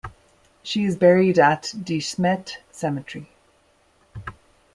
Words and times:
She 0.63 0.83
is 0.83 0.95
buried 0.95 1.37
at 1.37 1.75
De 1.83 1.99
Smet 1.99 2.63
Cemetery. 2.71 3.29